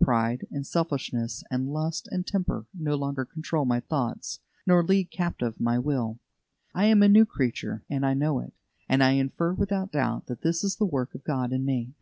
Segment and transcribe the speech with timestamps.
[0.00, 5.58] Pride and selfishness, and lust and temper, no longer control my thoughts nor lead captive
[5.58, 6.20] my will.
[6.72, 8.52] I am a new creature, and I know it,
[8.88, 11.94] and I infer without doubt that this is the work of God in me.